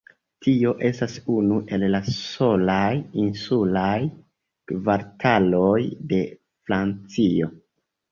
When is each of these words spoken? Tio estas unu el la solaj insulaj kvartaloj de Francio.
Tio 0.45 0.69
estas 0.87 1.15
unu 1.33 1.57
el 1.75 1.83
la 1.95 1.99
solaj 2.15 2.93
insulaj 3.23 3.99
kvartaloj 4.71 5.77
de 6.15 6.23
Francio. 6.71 7.51